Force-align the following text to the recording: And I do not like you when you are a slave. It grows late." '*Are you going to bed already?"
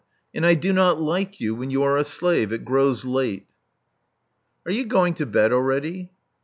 And 0.33 0.47
I 0.47 0.55
do 0.55 0.73
not 0.73 0.99
like 0.99 1.39
you 1.39 1.53
when 1.53 1.69
you 1.69 1.83
are 1.83 1.95
a 1.95 2.03
slave. 2.03 2.51
It 2.51 2.65
grows 2.65 3.05
late." 3.05 3.45
'*Are 4.65 4.71
you 4.71 4.85
going 4.87 5.13
to 5.13 5.27
bed 5.27 5.53
already?" 5.53 6.09